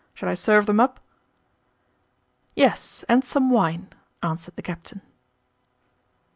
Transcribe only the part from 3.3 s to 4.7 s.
wine," answered the